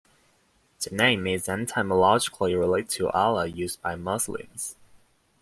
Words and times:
The 0.79 0.95
name 0.95 1.27
is 1.27 1.47
etymologically 1.47 2.55
related 2.55 2.89
to 2.93 3.11
Allah 3.11 3.45
used 3.45 3.83
by 3.83 3.93
Muslims. 3.93 4.75